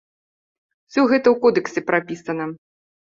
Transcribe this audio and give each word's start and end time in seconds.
Усё 0.91 1.03
гэта 1.11 1.27
ў 1.31 1.33
кодэксе 1.43 1.83
прапісана. 1.91 2.49